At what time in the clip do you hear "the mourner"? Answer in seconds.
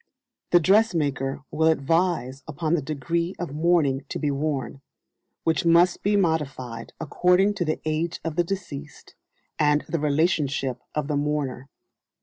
11.07-11.69